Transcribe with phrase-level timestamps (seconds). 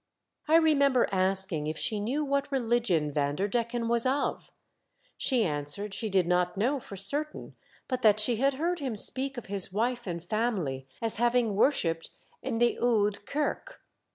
[0.47, 4.49] I remember asking if she knew what religion Vanderdecken was of;
[5.15, 7.53] she answered she did not know for certain,
[7.87, 12.09] but that she had heard him speak of his wife and family as having worshipped
[12.41, 13.81] in the Oude Kerk.